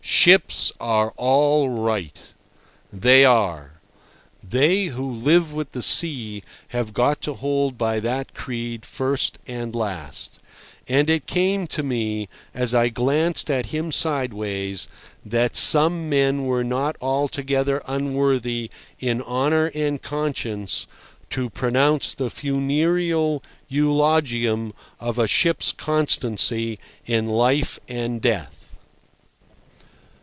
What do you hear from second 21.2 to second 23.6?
to pronounce the funereal